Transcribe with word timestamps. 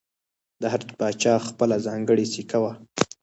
د 0.61 0.63
هر 0.73 0.81
پاچا 0.99 1.33
خپله 1.47 1.75
ځانګړې 1.87 2.25
سکه 2.33 2.57
وه 2.63 2.73